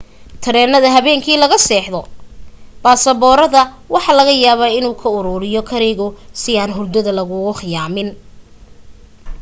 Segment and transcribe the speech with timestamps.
[0.43, 1.99] tareenada habeenkii laga seexdo
[2.83, 3.61] basaboorada
[3.93, 6.07] waxa laga yaaba inuu ka aruriyo karigu
[6.41, 8.09] si aan hurdada laguu khiyaamin